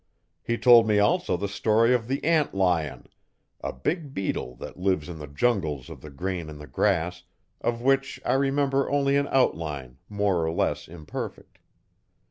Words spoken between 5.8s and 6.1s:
of the